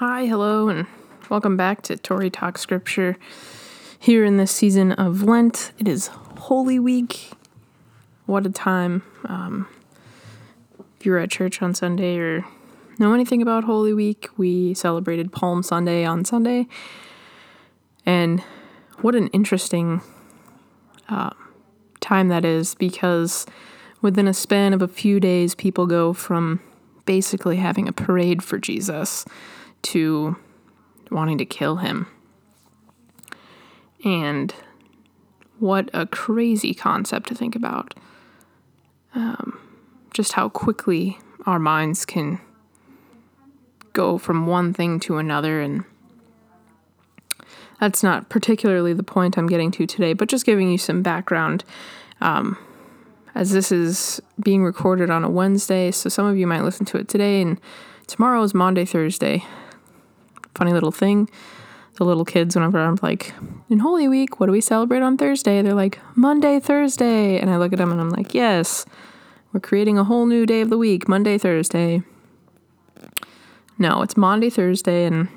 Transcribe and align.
Hi, 0.00 0.24
hello, 0.24 0.70
and 0.70 0.86
welcome 1.28 1.58
back 1.58 1.82
to 1.82 1.94
Tori 1.94 2.30
Talk 2.30 2.56
Scripture. 2.56 3.18
Here 3.98 4.24
in 4.24 4.38
this 4.38 4.50
season 4.50 4.92
of 4.92 5.24
Lent, 5.24 5.72
it 5.78 5.86
is 5.86 6.06
Holy 6.06 6.78
Week. 6.78 7.32
What 8.24 8.46
a 8.46 8.48
time. 8.48 9.02
Um, 9.26 9.68
if 10.98 11.04
you 11.04 11.12
were 11.12 11.18
at 11.18 11.30
church 11.30 11.60
on 11.60 11.74
Sunday 11.74 12.16
or 12.16 12.46
know 12.98 13.12
anything 13.12 13.42
about 13.42 13.64
Holy 13.64 13.92
Week, 13.92 14.30
we 14.38 14.72
celebrated 14.72 15.32
Palm 15.32 15.62
Sunday 15.62 16.06
on 16.06 16.24
Sunday. 16.24 16.66
And 18.06 18.40
what 19.02 19.14
an 19.14 19.26
interesting 19.34 20.00
uh, 21.10 21.34
time 22.00 22.28
that 22.28 22.46
is 22.46 22.74
because 22.74 23.44
within 24.00 24.26
a 24.26 24.32
span 24.32 24.72
of 24.72 24.80
a 24.80 24.88
few 24.88 25.20
days, 25.20 25.54
people 25.54 25.86
go 25.86 26.14
from 26.14 26.60
basically 27.04 27.56
having 27.56 27.86
a 27.86 27.92
parade 27.92 28.42
for 28.42 28.56
Jesus 28.56 29.26
to 29.82 30.36
wanting 31.10 31.38
to 31.38 31.44
kill 31.44 31.76
him. 31.76 32.06
And 34.04 34.54
what 35.58 35.90
a 35.92 36.06
crazy 36.06 36.74
concept 36.74 37.28
to 37.28 37.34
think 37.34 37.54
about. 37.54 37.94
Um, 39.14 39.58
just 40.12 40.32
how 40.32 40.48
quickly 40.48 41.18
our 41.46 41.58
minds 41.58 42.04
can 42.04 42.40
go 43.92 44.18
from 44.18 44.46
one 44.46 44.72
thing 44.72 45.00
to 45.00 45.18
another. 45.18 45.60
And 45.60 45.84
that's 47.80 48.02
not 48.02 48.28
particularly 48.28 48.92
the 48.92 49.02
point 49.02 49.36
I'm 49.36 49.46
getting 49.46 49.70
to 49.72 49.86
today, 49.86 50.12
but 50.12 50.28
just 50.28 50.46
giving 50.46 50.70
you 50.70 50.78
some 50.78 51.02
background. 51.02 51.64
Um, 52.20 52.58
as 53.34 53.52
this 53.52 53.70
is 53.70 54.20
being 54.42 54.64
recorded 54.64 55.10
on 55.10 55.24
a 55.24 55.30
Wednesday, 55.30 55.90
so 55.90 56.08
some 56.08 56.26
of 56.26 56.36
you 56.36 56.46
might 56.46 56.62
listen 56.62 56.84
to 56.86 56.98
it 56.98 57.08
today, 57.08 57.40
and 57.40 57.60
tomorrow 58.06 58.42
is 58.42 58.54
Maundy, 58.54 58.84
Thursday. 58.84 59.44
Funny 60.54 60.72
little 60.72 60.92
thing. 60.92 61.28
The 61.94 62.04
little 62.04 62.24
kids, 62.24 62.54
whenever 62.54 62.78
I'm 62.78 62.98
like, 63.02 63.34
in 63.68 63.80
Holy 63.80 64.08
Week, 64.08 64.40
what 64.40 64.46
do 64.46 64.52
we 64.52 64.60
celebrate 64.60 65.02
on 65.02 65.16
Thursday? 65.16 65.60
They're 65.60 65.74
like, 65.74 65.98
Monday, 66.16 66.58
Thursday. 66.58 67.38
And 67.38 67.50
I 67.50 67.58
look 67.58 67.72
at 67.72 67.78
them 67.78 67.92
and 67.92 68.00
I'm 68.00 68.10
like, 68.10 68.32
yes, 68.32 68.86
we're 69.52 69.60
creating 69.60 69.98
a 69.98 70.04
whole 70.04 70.26
new 70.26 70.46
day 70.46 70.60
of 70.60 70.70
the 70.70 70.78
week, 70.78 71.08
Monday, 71.08 71.36
Thursday. 71.36 72.02
No, 73.80 74.02
it's 74.02 74.16
Maundy, 74.16 74.50
Thursday, 74.50 75.06
and 75.06 75.28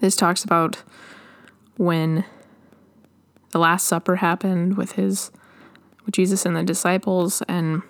this 0.00 0.14
talks 0.14 0.44
about 0.44 0.82
when 1.78 2.24
the 3.52 3.58
Last 3.58 3.86
Supper 3.86 4.16
happened 4.16 4.76
with 4.76 4.92
his 4.92 5.30
with 6.04 6.14
Jesus 6.14 6.44
and 6.44 6.54
the 6.54 6.62
disciples, 6.62 7.42
and 7.48 7.82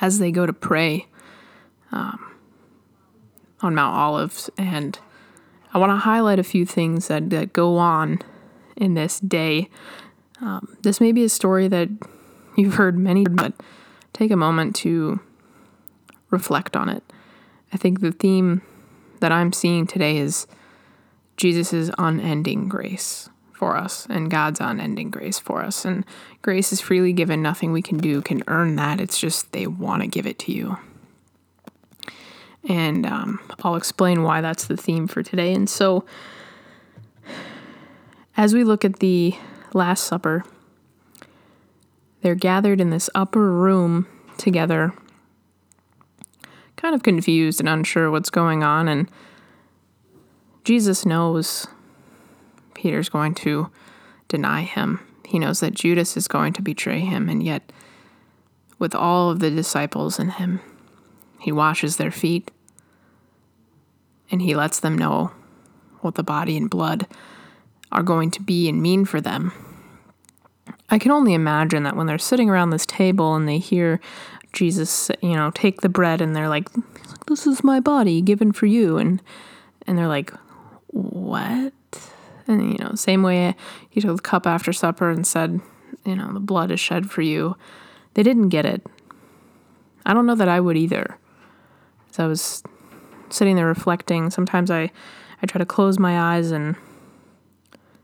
as 0.00 0.18
they 0.18 0.30
go 0.30 0.44
to 0.44 0.52
pray 0.52 1.06
um, 1.90 2.33
on 3.64 3.74
Mount 3.74 3.96
Olives, 3.96 4.50
and 4.58 4.98
I 5.72 5.78
want 5.78 5.90
to 5.90 5.96
highlight 5.96 6.38
a 6.38 6.44
few 6.44 6.66
things 6.66 7.08
that, 7.08 7.30
that 7.30 7.52
go 7.52 7.76
on 7.78 8.20
in 8.76 8.94
this 8.94 9.18
day. 9.20 9.68
Um, 10.40 10.76
this 10.82 11.00
may 11.00 11.12
be 11.12 11.24
a 11.24 11.28
story 11.28 11.68
that 11.68 11.88
you've 12.56 12.74
heard 12.74 12.98
many, 12.98 13.24
but 13.24 13.54
take 14.12 14.30
a 14.30 14.36
moment 14.36 14.76
to 14.76 15.20
reflect 16.30 16.76
on 16.76 16.88
it. 16.88 17.02
I 17.72 17.76
think 17.76 18.00
the 18.00 18.12
theme 18.12 18.62
that 19.20 19.32
I'm 19.32 19.52
seeing 19.52 19.86
today 19.86 20.18
is 20.18 20.46
Jesus' 21.36 21.90
unending 21.98 22.68
grace 22.68 23.30
for 23.52 23.76
us 23.76 24.06
and 24.10 24.30
God's 24.30 24.60
unending 24.60 25.10
grace 25.10 25.38
for 25.38 25.62
us. 25.62 25.84
And 25.84 26.04
grace 26.42 26.72
is 26.72 26.80
freely 26.80 27.12
given. 27.12 27.40
Nothing 27.40 27.72
we 27.72 27.82
can 27.82 27.98
do 27.98 28.20
can 28.20 28.42
earn 28.46 28.76
that. 28.76 29.00
It's 29.00 29.18
just 29.18 29.52
they 29.52 29.66
want 29.66 30.02
to 30.02 30.08
give 30.08 30.26
it 30.26 30.38
to 30.40 30.52
you. 30.52 30.76
And 32.68 33.04
um, 33.04 33.40
I'll 33.62 33.76
explain 33.76 34.22
why 34.22 34.40
that's 34.40 34.66
the 34.66 34.76
theme 34.76 35.06
for 35.06 35.22
today. 35.22 35.52
And 35.52 35.68
so, 35.68 36.04
as 38.36 38.54
we 38.54 38.64
look 38.64 38.84
at 38.84 39.00
the 39.00 39.34
Last 39.74 40.04
Supper, 40.04 40.44
they're 42.22 42.34
gathered 42.34 42.80
in 42.80 42.90
this 42.90 43.10
upper 43.14 43.52
room 43.52 44.06
together, 44.38 44.94
kind 46.76 46.94
of 46.94 47.02
confused 47.02 47.60
and 47.60 47.68
unsure 47.68 48.10
what's 48.10 48.30
going 48.30 48.62
on. 48.62 48.88
And 48.88 49.10
Jesus 50.64 51.04
knows 51.04 51.66
Peter's 52.72 53.10
going 53.10 53.34
to 53.36 53.70
deny 54.28 54.62
him. 54.62 55.00
He 55.26 55.38
knows 55.38 55.60
that 55.60 55.74
Judas 55.74 56.16
is 56.16 56.28
going 56.28 56.52
to 56.54 56.62
betray 56.62 57.00
him, 57.00 57.28
and 57.28 57.42
yet, 57.42 57.72
with 58.78 58.94
all 58.94 59.30
of 59.30 59.40
the 59.40 59.50
disciples 59.50 60.18
in 60.18 60.30
him, 60.30 60.60
he 61.38 61.52
washes 61.52 61.96
their 61.96 62.10
feet 62.10 62.50
and 64.30 64.42
he 64.42 64.54
lets 64.54 64.80
them 64.80 64.96
know 64.96 65.32
what 66.00 66.14
the 66.14 66.22
body 66.22 66.56
and 66.56 66.70
blood 66.70 67.06
are 67.92 68.02
going 68.02 68.30
to 68.32 68.42
be 68.42 68.68
and 68.68 68.82
mean 68.82 69.04
for 69.04 69.20
them. 69.20 69.52
I 70.90 70.98
can 70.98 71.10
only 71.10 71.34
imagine 71.34 71.82
that 71.84 71.96
when 71.96 72.06
they're 72.06 72.18
sitting 72.18 72.50
around 72.50 72.70
this 72.70 72.86
table 72.86 73.34
and 73.34 73.48
they 73.48 73.58
hear 73.58 74.00
Jesus, 74.52 75.10
you 75.22 75.34
know, 75.34 75.50
take 75.50 75.80
the 75.80 75.88
bread 75.88 76.20
and 76.20 76.34
they're 76.34 76.48
like, 76.48 76.68
"This 77.26 77.46
is 77.46 77.64
my 77.64 77.80
body 77.80 78.20
given 78.20 78.52
for 78.52 78.66
you," 78.66 78.98
and 78.98 79.20
and 79.86 79.98
they're 79.98 80.08
like, 80.08 80.32
"What?" 80.88 81.72
And 82.46 82.72
you 82.72 82.78
know, 82.78 82.94
same 82.94 83.22
way 83.22 83.54
he 83.88 84.00
took 84.00 84.16
the 84.16 84.22
cup 84.22 84.46
after 84.46 84.72
supper 84.72 85.10
and 85.10 85.26
said, 85.26 85.60
"You 86.04 86.16
know, 86.16 86.32
the 86.32 86.40
blood 86.40 86.70
is 86.70 86.80
shed 86.80 87.10
for 87.10 87.22
you." 87.22 87.56
They 88.14 88.22
didn't 88.22 88.50
get 88.50 88.64
it. 88.64 88.86
I 90.06 90.14
don't 90.14 90.26
know 90.26 90.36
that 90.36 90.48
I 90.48 90.60
would 90.60 90.76
either. 90.76 91.18
So 92.12 92.24
I 92.24 92.28
was 92.28 92.62
sitting 93.34 93.56
there 93.56 93.66
reflecting. 93.66 94.30
Sometimes 94.30 94.70
I, 94.70 94.90
I 95.42 95.46
try 95.46 95.58
to 95.58 95.66
close 95.66 95.98
my 95.98 96.36
eyes 96.36 96.50
and 96.50 96.76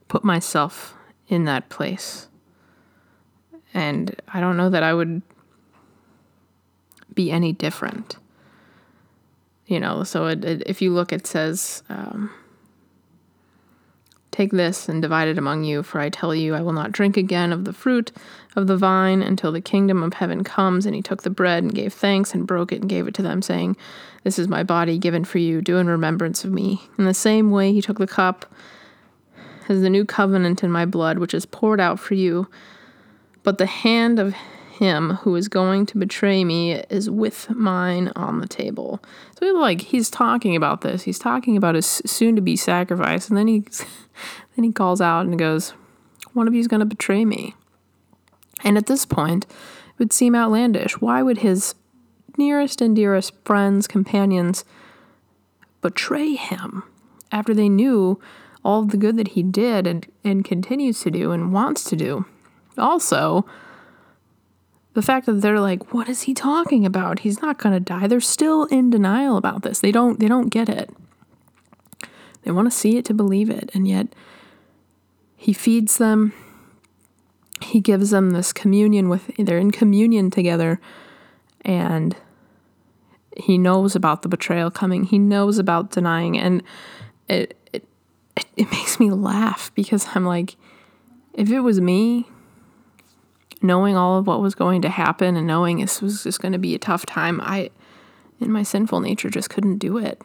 put 0.09 0.25
myself 0.25 0.95
in 1.29 1.45
that 1.45 1.69
place. 1.69 2.29
And 3.73 4.21
I 4.29 4.41
don't 4.41 4.57
know 4.57 4.69
that 4.69 4.83
I 4.83 4.93
would 4.93 5.23
be 7.15 7.31
any 7.31 7.53
different. 7.53 8.17
You 9.67 9.79
know, 9.79 10.03
so 10.03 10.27
it, 10.27 10.45
it, 10.45 10.63
if 10.67 10.83
you 10.83 10.93
look, 10.93 11.13
it 11.13 11.27
says, 11.29 11.85
um, 11.89 12.31
Take 14.31 14.53
this 14.53 14.89
and 14.89 15.03
divide 15.03 15.27
it 15.27 15.39
among 15.39 15.65
you, 15.65 15.83
for 15.83 16.01
I 16.01 16.09
tell 16.09 16.35
you, 16.35 16.55
I 16.55 16.63
will 16.63 16.73
not 16.73 16.93
drink 16.93 17.17
again 17.17 17.53
of 17.53 17.65
the 17.65 17.73
fruit 17.73 18.13
of 18.55 18.69
the 18.69 18.77
vine 18.77 19.23
until 19.23 19.51
the 19.51 19.61
kingdom 19.61 20.03
of 20.03 20.15
heaven 20.15 20.45
comes. 20.45 20.87
And 20.87 20.95
he 20.95 21.03
took 21.03 21.23
the 21.23 21.31
bread 21.31 21.65
and 21.65 21.75
gave 21.75 21.93
thanks 21.93 22.33
and 22.33 22.47
broke 22.47 22.73
it 22.73 22.81
and 22.81 22.89
gave 22.89 23.09
it 23.09 23.15
to 23.15 23.23
them, 23.23 23.43
saying, 23.43 23.77
This 24.23 24.39
is 24.39 24.47
my 24.47 24.63
body 24.63 24.99
given 24.99 25.25
for 25.25 25.39
you. 25.39 25.61
Do 25.61 25.79
in 25.79 25.89
remembrance 25.89 26.45
of 26.45 26.53
me. 26.53 26.81
In 26.97 27.07
the 27.07 27.15
same 27.15 27.51
way, 27.51 27.73
he 27.73 27.83
took 27.83 27.99
the 27.99 28.07
cup 28.07 28.47
as 29.69 29.83
the 29.83 29.91
new 29.91 30.05
covenant 30.05 30.63
in 30.63 30.71
my 30.71 30.85
blood, 30.85 31.19
which 31.19 31.35
is 31.35 31.47
poured 31.47 31.81
out 31.81 31.99
for 31.99 32.15
you. 32.15 32.49
But 33.43 33.59
the 33.59 33.67
hand 33.67 34.19
of 34.19 34.35
him 34.81 35.11
who 35.17 35.37
is 35.37 35.47
going 35.47 35.85
to 35.85 35.99
betray 35.99 36.43
me 36.43 36.73
is 36.89 37.11
with 37.11 37.51
mine 37.51 38.11
on 38.17 38.41
the 38.41 38.49
table. 38.49 38.99
So 39.39 39.45
like 39.53 39.83
he's 39.83 40.09
talking 40.09 40.57
about 40.57 40.81
this. 40.81 41.03
He's 41.03 41.19
talking 41.19 41.55
about 41.55 41.75
his 41.75 42.01
soon 42.07 42.35
to 42.37 42.41
be 42.41 42.57
sacrifice, 42.57 43.29
and 43.29 43.37
then 43.37 43.47
he 43.47 43.61
then 44.57 44.65
he 44.65 44.73
calls 44.73 45.03
out 45.03 45.27
and 45.27 45.39
goes, 45.39 45.75
"One 46.33 46.49
of 46.49 46.55
you 46.55 46.61
is 46.61 46.67
going 46.67 46.81
to 46.81 46.87
betray 46.87 47.27
me." 47.27 47.55
And 48.65 48.79
at 48.79 48.87
this 48.87 49.05
point, 49.05 49.45
it 49.45 49.99
would 49.99 50.15
seem 50.15 50.35
outlandish. 50.35 50.99
Why 50.99 51.23
would 51.23 51.39
his 51.39 51.75
nearest 52.39 52.81
and 52.81 52.97
dearest 52.97 53.35
friends, 53.45 53.87
companions, 53.87 54.65
betray 55.83 56.37
him 56.37 56.85
after 57.31 57.53
they 57.53 57.69
knew 57.69 58.19
all 58.65 58.81
of 58.81 58.91
the 58.91 58.97
good 58.97 59.19
that 59.19 59.29
he 59.29 59.43
did 59.43 59.87
and, 59.87 60.07
and 60.25 60.43
continues 60.43 61.01
to 61.01 61.11
do 61.11 61.33
and 61.33 61.53
wants 61.53 61.85
to 61.85 61.97
do? 61.97 62.25
Also, 62.79 63.45
the 64.95 65.03
fact 65.03 65.27
that 65.27 65.35
they're 65.35 65.61
like 65.61 65.93
what 65.95 66.09
is 66.09 66.23
he 66.23 66.35
talking 66.35 66.85
about? 66.85 67.21
He's 67.21 67.41
not 67.41 67.59
going 67.59 67.75
to 67.75 67.81
die. 67.81 68.07
They're 68.07 68.21
still 68.21 68.65
in 68.67 68.91
denial 68.91 69.37
about 69.37 69.63
this. 69.63 69.81
They 69.81 69.93
don't 69.93 70.21
they 70.21 70.29
don't 70.29 70.49
get 70.49 70.69
it. 70.69 70.91
They 72.43 72.51
want 72.51 72.71
to 72.71 72.77
see 72.77 72.97
it 72.97 73.05
to 73.07 73.15
believe 73.15 73.51
it 73.51 73.71
and 73.75 73.87
yet 73.87 74.09
he 75.37 75.53
feeds 75.53 75.99
them. 75.99 76.33
He 77.63 77.81
gives 77.81 78.11
them 78.11 78.31
this 78.31 78.53
communion 78.53 79.09
with 79.09 79.31
they're 79.39 79.59
in 79.59 79.71
communion 79.71 80.31
together 80.31 80.81
and 81.63 82.17
he 83.37 83.59
knows 83.59 83.95
about 83.95 84.23
the 84.23 84.29
betrayal 84.29 84.71
coming. 84.71 85.05
He 85.05 85.19
knows 85.19 85.59
about 85.59 85.91
denying 85.91 86.39
and 86.39 86.63
it 87.31 87.57
it, 87.73 87.87
it 88.57 88.71
makes 88.71 89.01
me 89.01 89.11
laugh 89.11 89.71
because 89.75 90.09
i'm 90.15 90.25
like 90.25 90.57
if 91.35 91.51
it 91.51 91.61
was 91.61 91.81
me 91.81 92.29
knowing 93.63 93.97
all 93.97 94.19
of 94.19 94.27
what 94.27 94.41
was 94.41 94.55
going 94.55 94.83
to 94.83 94.89
happen 94.89 95.37
and 95.37 95.47
knowing 95.47 95.79
this 95.79 96.01
was 96.01 96.23
just 96.23 96.41
going 96.41 96.53
to 96.53 96.59
be 96.59 96.75
a 96.75 96.79
tough 96.79 97.07
time, 97.07 97.41
I, 97.43 97.71
in 98.41 98.51
my 98.51 98.63
sinful 98.63 99.01
nature, 99.01 99.31
just 99.31 99.51
couldn't 99.51 99.79
do 99.79 99.99
it. 99.99 100.21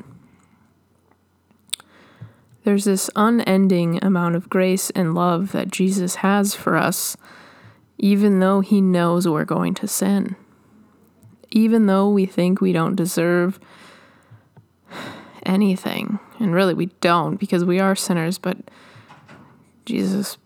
There's 2.63 2.85
this 2.85 3.09
unending 3.15 4.03
amount 4.03 4.35
of 4.35 4.49
grace 4.49 4.89
and 4.91 5.13
love 5.13 5.51
that 5.51 5.69
Jesus 5.69 6.15
has 6.15 6.55
for 6.55 6.75
us, 6.75 7.15
even 7.97 8.39
though 8.39 8.61
He 8.61 8.81
knows 8.81 9.27
we're 9.27 9.45
going 9.45 9.75
to 9.75 9.87
sin. 9.87 10.35
Even 11.51 11.85
though 11.85 12.09
we 12.09 12.25
think 12.25 12.59
we 12.59 12.73
don't 12.73 12.95
deserve 12.95 13.59
anything. 15.45 16.19
And 16.39 16.53
really, 16.53 16.73
we 16.73 16.87
don't 17.01 17.37
because 17.37 17.63
we 17.63 17.79
are 17.79 17.95
sinners, 17.95 18.37
but 18.37 18.57
Jesus 19.85 20.37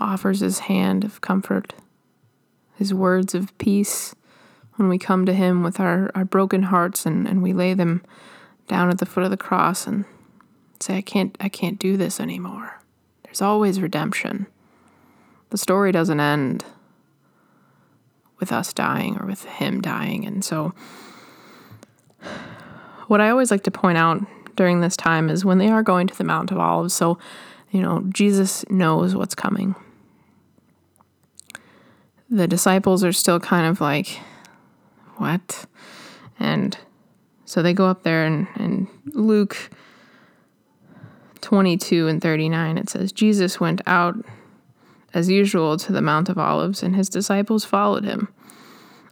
offers 0.00 0.40
his 0.40 0.60
hand 0.60 1.04
of 1.04 1.20
comfort, 1.20 1.74
his 2.76 2.92
words 2.92 3.34
of 3.34 3.56
peace 3.58 4.14
when 4.76 4.88
we 4.88 4.98
come 4.98 5.26
to 5.26 5.34
him 5.34 5.62
with 5.62 5.78
our, 5.78 6.10
our 6.14 6.24
broken 6.24 6.64
hearts 6.64 7.06
and, 7.06 7.26
and 7.28 7.42
we 7.42 7.52
lay 7.52 7.74
them 7.74 8.02
down 8.66 8.90
at 8.90 8.98
the 8.98 9.06
foot 9.06 9.24
of 9.24 9.30
the 9.30 9.36
cross 9.36 9.86
and 9.86 10.04
say, 10.80 10.96
I 10.96 11.02
can't 11.02 11.36
I 11.40 11.48
can't 11.48 11.78
do 11.78 11.96
this 11.96 12.18
anymore. 12.20 12.80
There's 13.24 13.42
always 13.42 13.80
redemption. 13.80 14.46
The 15.50 15.58
story 15.58 15.92
doesn't 15.92 16.20
end 16.20 16.64
with 18.40 18.52
us 18.52 18.72
dying 18.72 19.18
or 19.18 19.26
with 19.26 19.44
him 19.44 19.80
dying. 19.80 20.26
And 20.26 20.44
so 20.44 20.74
what 23.06 23.20
I 23.20 23.30
always 23.30 23.50
like 23.50 23.62
to 23.64 23.70
point 23.70 23.98
out 23.98 24.20
during 24.56 24.80
this 24.80 24.96
time 24.96 25.28
is 25.28 25.44
when 25.44 25.58
they 25.58 25.68
are 25.68 25.82
going 25.82 26.06
to 26.06 26.16
the 26.16 26.24
Mount 26.24 26.50
of 26.50 26.58
Olives. 26.58 26.94
So, 26.94 27.18
you 27.70 27.80
know, 27.80 28.04
Jesus 28.08 28.68
knows 28.68 29.14
what's 29.14 29.34
coming. 29.34 29.74
The 32.32 32.48
disciples 32.48 33.04
are 33.04 33.12
still 33.12 33.38
kind 33.38 33.66
of 33.66 33.82
like, 33.82 34.18
what? 35.16 35.66
And 36.40 36.78
so 37.44 37.62
they 37.62 37.74
go 37.74 37.86
up 37.86 38.04
there, 38.04 38.24
and, 38.24 38.48
and 38.54 38.88
Luke 39.12 39.70
22 41.42 42.08
and 42.08 42.22
39, 42.22 42.78
it 42.78 42.88
says, 42.88 43.12
Jesus 43.12 43.60
went 43.60 43.82
out 43.86 44.16
as 45.12 45.28
usual 45.28 45.76
to 45.76 45.92
the 45.92 46.00
Mount 46.00 46.30
of 46.30 46.38
Olives, 46.38 46.82
and 46.82 46.96
his 46.96 47.10
disciples 47.10 47.66
followed 47.66 48.04
him. 48.04 48.32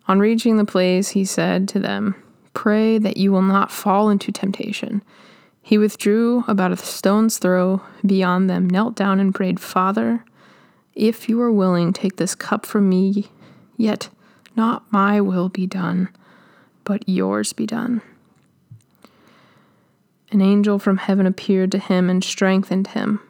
On 0.08 0.18
reaching 0.18 0.56
the 0.56 0.64
place, 0.64 1.10
he 1.10 1.26
said 1.26 1.68
to 1.68 1.78
them, 1.78 2.14
Pray 2.54 2.96
that 2.96 3.18
you 3.18 3.32
will 3.32 3.42
not 3.42 3.70
fall 3.70 4.08
into 4.08 4.32
temptation. 4.32 5.02
He 5.60 5.76
withdrew 5.76 6.44
about 6.48 6.72
a 6.72 6.76
stone's 6.78 7.36
throw 7.36 7.82
beyond 8.04 8.48
them, 8.48 8.68
knelt 8.68 8.96
down, 8.96 9.20
and 9.20 9.34
prayed, 9.34 9.60
Father, 9.60 10.24
if 11.00 11.30
you 11.30 11.40
are 11.40 11.50
willing, 11.50 11.94
take 11.94 12.16
this 12.16 12.34
cup 12.34 12.66
from 12.66 12.86
me, 12.86 13.28
yet 13.78 14.10
not 14.54 14.84
my 14.92 15.18
will 15.18 15.48
be 15.48 15.66
done, 15.66 16.10
but 16.84 17.08
yours 17.08 17.54
be 17.54 17.64
done. 17.64 18.02
An 20.30 20.42
angel 20.42 20.78
from 20.78 20.98
heaven 20.98 21.24
appeared 21.24 21.72
to 21.72 21.78
him 21.78 22.10
and 22.10 22.22
strengthened 22.22 22.88
him. 22.88 23.20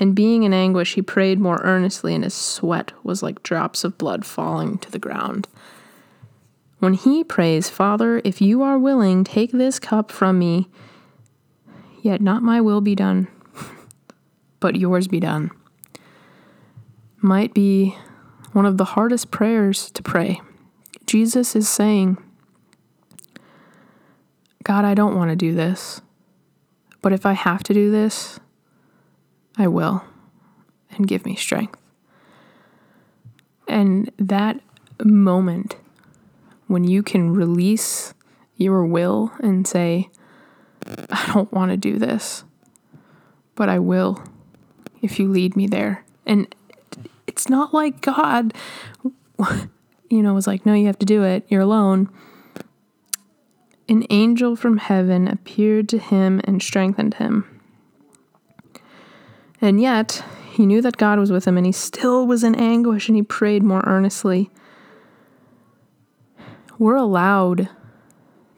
And 0.00 0.16
being 0.16 0.42
in 0.42 0.52
anguish, 0.52 0.94
he 0.94 1.00
prayed 1.00 1.38
more 1.38 1.60
earnestly, 1.62 2.12
and 2.12 2.24
his 2.24 2.34
sweat 2.34 2.92
was 3.04 3.22
like 3.22 3.42
drops 3.44 3.84
of 3.84 3.96
blood 3.96 4.26
falling 4.26 4.76
to 4.78 4.90
the 4.90 4.98
ground. 4.98 5.46
When 6.80 6.94
he 6.94 7.22
prays, 7.22 7.70
Father, 7.70 8.20
if 8.24 8.42
you 8.42 8.62
are 8.62 8.80
willing, 8.80 9.22
take 9.22 9.52
this 9.52 9.78
cup 9.78 10.10
from 10.10 10.40
me, 10.40 10.68
yet 12.02 12.20
not 12.20 12.42
my 12.42 12.60
will 12.60 12.80
be 12.80 12.96
done, 12.96 13.28
but 14.60 14.74
yours 14.74 15.06
be 15.06 15.20
done, 15.20 15.52
might 17.26 17.52
be 17.52 17.96
one 18.52 18.64
of 18.64 18.78
the 18.78 18.84
hardest 18.84 19.30
prayers 19.30 19.90
to 19.90 20.02
pray. 20.02 20.40
Jesus 21.06 21.54
is 21.54 21.68
saying, 21.68 22.16
God, 24.62 24.84
I 24.84 24.94
don't 24.94 25.16
want 25.16 25.30
to 25.30 25.36
do 25.36 25.54
this, 25.54 26.00
but 27.02 27.12
if 27.12 27.26
I 27.26 27.32
have 27.32 27.62
to 27.64 27.74
do 27.74 27.90
this, 27.90 28.40
I 29.58 29.66
will, 29.66 30.04
and 30.90 31.06
give 31.06 31.24
me 31.24 31.36
strength. 31.36 31.80
And 33.68 34.10
that 34.18 34.60
moment 35.04 35.76
when 36.68 36.84
you 36.84 37.02
can 37.02 37.34
release 37.34 38.14
your 38.56 38.84
will 38.84 39.32
and 39.40 39.66
say, 39.66 40.08
I 41.10 41.32
don't 41.32 41.52
want 41.52 41.72
to 41.72 41.76
do 41.76 41.98
this, 41.98 42.44
but 43.54 43.68
I 43.68 43.78
will 43.78 44.22
if 45.02 45.18
you 45.18 45.28
lead 45.28 45.56
me 45.56 45.66
there. 45.66 46.04
And 46.24 46.52
it's 47.46 47.50
not 47.52 47.72
like 47.72 48.00
God, 48.00 48.54
you 50.10 50.20
know, 50.20 50.34
was 50.34 50.48
like, 50.48 50.66
no, 50.66 50.74
you 50.74 50.88
have 50.88 50.98
to 50.98 51.06
do 51.06 51.22
it. 51.22 51.46
You're 51.48 51.60
alone. 51.60 52.10
An 53.88 54.04
angel 54.10 54.56
from 54.56 54.78
heaven 54.78 55.28
appeared 55.28 55.88
to 55.90 55.98
him 55.98 56.40
and 56.42 56.60
strengthened 56.60 57.14
him. 57.14 57.60
And 59.60 59.80
yet, 59.80 60.24
he 60.50 60.66
knew 60.66 60.82
that 60.82 60.96
God 60.96 61.20
was 61.20 61.30
with 61.30 61.44
him 61.44 61.56
and 61.56 61.64
he 61.64 61.70
still 61.70 62.26
was 62.26 62.42
in 62.42 62.56
anguish 62.56 63.08
and 63.08 63.14
he 63.14 63.22
prayed 63.22 63.62
more 63.62 63.84
earnestly. 63.86 64.50
We're 66.80 66.96
allowed 66.96 67.68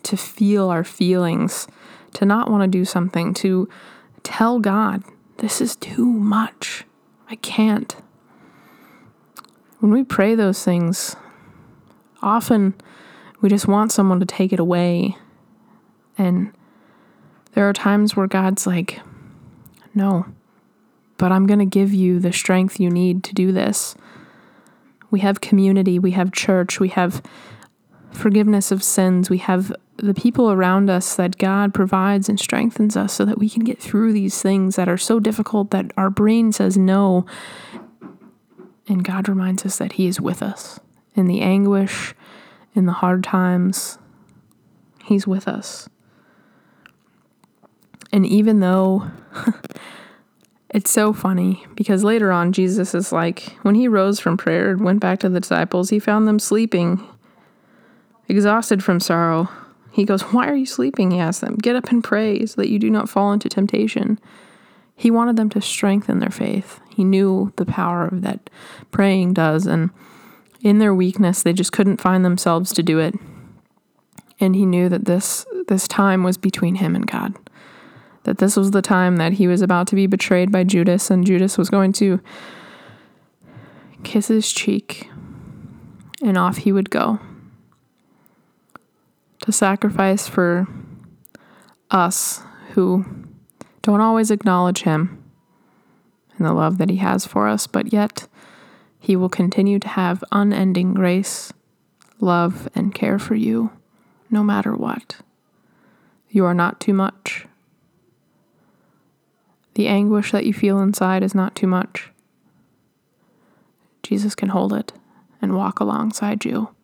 to 0.04 0.16
feel 0.16 0.70
our 0.70 0.82
feelings, 0.82 1.68
to 2.14 2.24
not 2.24 2.50
want 2.50 2.62
to 2.62 2.68
do 2.68 2.86
something, 2.86 3.34
to 3.34 3.68
tell 4.22 4.60
God, 4.60 5.02
this 5.36 5.60
is 5.60 5.76
too 5.76 6.06
much. 6.06 6.86
I 7.28 7.34
can't. 7.36 7.94
When 9.80 9.92
we 9.92 10.02
pray 10.02 10.34
those 10.34 10.64
things, 10.64 11.16
often 12.22 12.74
we 13.40 13.48
just 13.48 13.68
want 13.68 13.92
someone 13.92 14.20
to 14.20 14.26
take 14.26 14.52
it 14.52 14.58
away. 14.58 15.16
And 16.16 16.52
there 17.52 17.68
are 17.68 17.72
times 17.72 18.16
where 18.16 18.26
God's 18.26 18.66
like, 18.66 19.00
no, 19.94 20.26
but 21.16 21.32
I'm 21.32 21.46
going 21.46 21.60
to 21.60 21.66
give 21.66 21.92
you 21.92 22.18
the 22.18 22.32
strength 22.32 22.80
you 22.80 22.90
need 22.90 23.22
to 23.24 23.34
do 23.34 23.52
this. 23.52 23.94
We 25.10 25.20
have 25.20 25.40
community, 25.40 25.98
we 25.98 26.10
have 26.12 26.32
church, 26.32 26.80
we 26.80 26.88
have 26.88 27.22
forgiveness 28.12 28.70
of 28.70 28.82
sins, 28.82 29.30
we 29.30 29.38
have 29.38 29.72
the 29.96 30.14
people 30.14 30.50
around 30.50 30.90
us 30.90 31.16
that 31.16 31.38
God 31.38 31.74
provides 31.74 32.28
and 32.28 32.38
strengthens 32.38 32.96
us 32.96 33.12
so 33.12 33.24
that 33.24 33.38
we 33.38 33.48
can 33.48 33.64
get 33.64 33.80
through 33.80 34.12
these 34.12 34.40
things 34.40 34.76
that 34.76 34.88
are 34.88 34.98
so 34.98 35.18
difficult 35.18 35.70
that 35.70 35.90
our 35.96 36.10
brain 36.10 36.52
says 36.52 36.76
no. 36.78 37.26
And 38.88 39.04
God 39.04 39.28
reminds 39.28 39.64
us 39.66 39.78
that 39.78 39.92
He 39.92 40.06
is 40.06 40.20
with 40.20 40.42
us 40.42 40.80
in 41.14 41.26
the 41.26 41.40
anguish, 41.40 42.14
in 42.74 42.86
the 42.86 42.92
hard 42.92 43.22
times. 43.22 43.98
He's 45.04 45.26
with 45.26 45.46
us. 45.46 45.88
And 48.12 48.24
even 48.26 48.60
though 48.60 49.10
It's 50.70 50.90
so 50.90 51.14
funny 51.14 51.64
because 51.74 52.04
later 52.04 52.30
on, 52.30 52.52
Jesus 52.52 52.94
is 52.94 53.10
like, 53.10 53.56
when 53.62 53.74
he 53.74 53.88
rose 53.88 54.20
from 54.20 54.36
prayer 54.36 54.70
and 54.70 54.84
went 54.84 55.00
back 55.00 55.18
to 55.20 55.28
the 55.28 55.40
disciples, 55.40 55.88
he 55.88 55.98
found 55.98 56.28
them 56.28 56.38
sleeping, 56.38 57.02
exhausted 58.28 58.84
from 58.84 59.00
sorrow. 59.00 59.48
He 59.92 60.04
goes, 60.04 60.22
Why 60.22 60.46
are 60.46 60.54
you 60.54 60.66
sleeping? 60.66 61.10
He 61.10 61.18
asked 61.18 61.40
them. 61.40 61.56
Get 61.56 61.74
up 61.74 61.90
and 61.90 62.04
pray 62.04 62.44
so 62.44 62.60
that 62.60 62.68
you 62.70 62.78
do 62.78 62.90
not 62.90 63.08
fall 63.08 63.32
into 63.32 63.48
temptation. 63.48 64.20
He 64.98 65.10
wanted 65.10 65.36
them 65.36 65.48
to 65.50 65.62
strengthen 65.62 66.18
their 66.18 66.28
faith. 66.28 66.80
He 66.90 67.04
knew 67.04 67.52
the 67.56 67.64
power 67.64 68.10
that 68.12 68.50
praying 68.90 69.34
does. 69.34 69.64
And 69.64 69.90
in 70.60 70.78
their 70.78 70.94
weakness, 70.94 71.42
they 71.42 71.52
just 71.52 71.72
couldn't 71.72 72.00
find 72.00 72.24
themselves 72.24 72.72
to 72.74 72.82
do 72.82 72.98
it. 72.98 73.14
And 74.40 74.54
he 74.54 74.66
knew 74.66 74.88
that 74.88 75.04
this, 75.04 75.46
this 75.68 75.88
time 75.88 76.22
was 76.24 76.36
between 76.36 76.76
him 76.76 76.94
and 76.94 77.06
God 77.06 77.36
that 78.28 78.36
this 78.36 78.56
was 78.56 78.72
the 78.72 78.82
time 78.82 79.16
that 79.16 79.32
he 79.32 79.46
was 79.46 79.62
about 79.62 79.86
to 79.86 79.94
be 79.94 80.06
betrayed 80.06 80.52
by 80.52 80.62
Judas, 80.62 81.10
and 81.10 81.24
Judas 81.24 81.56
was 81.56 81.70
going 81.70 81.94
to 81.94 82.20
kiss 84.04 84.28
his 84.28 84.52
cheek, 84.52 85.08
and 86.22 86.36
off 86.36 86.58
he 86.58 86.70
would 86.70 86.90
go 86.90 87.18
to 89.40 89.50
sacrifice 89.50 90.28
for 90.28 90.66
us 91.90 92.42
who 92.72 93.06
don't 93.82 94.00
always 94.00 94.30
acknowledge 94.30 94.82
him 94.82 95.22
and 96.36 96.46
the 96.46 96.52
love 96.52 96.78
that 96.78 96.90
he 96.90 96.96
has 96.96 97.26
for 97.26 97.48
us, 97.48 97.66
but 97.66 97.92
yet 97.92 98.26
he 98.98 99.16
will 99.16 99.28
continue 99.28 99.78
to 99.78 99.88
have 99.88 100.24
unending 100.32 100.94
grace, 100.94 101.52
love, 102.20 102.68
and 102.74 102.94
care 102.94 103.18
for 103.18 103.34
you 103.34 103.70
no 104.30 104.42
matter 104.42 104.74
what. 104.74 105.16
You 106.30 106.44
are 106.44 106.54
not 106.54 106.80
too 106.80 106.92
much. 106.92 107.46
The 109.74 109.86
anguish 109.86 110.32
that 110.32 110.44
you 110.44 110.52
feel 110.52 110.80
inside 110.80 111.22
is 111.22 111.34
not 111.34 111.54
too 111.54 111.66
much. 111.66 112.10
Jesus 114.02 114.34
can 114.34 114.48
hold 114.48 114.72
it 114.72 114.92
and 115.40 115.56
walk 115.56 115.80
alongside 115.80 116.44
you. 116.44 116.74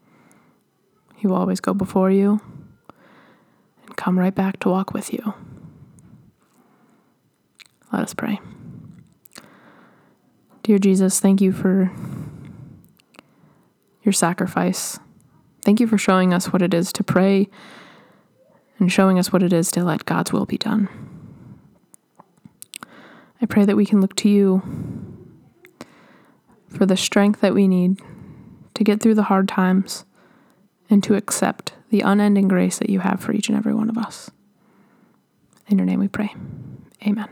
He 1.17 1.27
will 1.27 1.37
always 1.37 1.61
go 1.61 1.75
before 1.75 2.11
you 2.11 2.41
and 3.87 3.97
come 3.97 4.19
right 4.19 4.35
back 4.35 4.61
to 4.61 4.69
walk 4.69 4.93
with 4.93 5.13
you. 5.13 5.35
Let 7.95 8.03
us 8.03 8.15
pray. 8.15 8.41
Dear 10.65 10.79
Jesus, 10.79 11.21
thank 11.21 11.41
you 11.41 11.53
for 11.53 11.93
your 14.03 14.13
sacrifice. 14.13 14.99
Thank 15.63 15.79
you 15.79 15.87
for 15.87 15.97
showing 15.97 16.35
us 16.35 16.53
what 16.53 16.61
it 16.61 16.75
is 16.75 16.93
to 16.95 17.05
pray 17.05 17.49
and 18.81 18.91
showing 18.91 19.17
us 19.21 19.33
what 19.33 19.45
it 19.45 19.53
is 19.53 19.71
to 19.71 19.85
let 19.85 20.07
God's 20.07 20.33
will 20.33 20.45
be 20.45 20.59
done. 20.59 20.89
I 23.41 23.47
pray 23.47 23.65
that 23.65 23.77
we 23.77 23.87
can 23.87 24.01
look 24.01 24.17
to 24.17 24.29
you 24.29 24.61
for 26.69 26.87
the 26.87 26.97
strength 26.97 27.43
that 27.43 27.55
we 27.55 27.69
need 27.69 28.01
to 28.75 28.83
get 28.83 29.01
through 29.01 29.15
the 29.15 29.23
hard 29.23 29.47
times 29.47 30.05
and 30.91 31.01
to 31.05 31.15
accept 31.15 31.75
the 31.91 32.01
unending 32.01 32.49
grace 32.49 32.79
that 32.79 32.91
you 32.91 32.99
have 32.99 33.21
for 33.21 33.33
each 33.33 33.49
and 33.49 33.57
every 33.57 33.73
one 33.73 33.89
of 33.89 33.97
us. 33.97 34.33
In 35.69 35.79
your 35.79 35.87
name 35.87 36.01
we 36.01 36.09
pray. 36.09 36.35
Amen. 37.07 37.29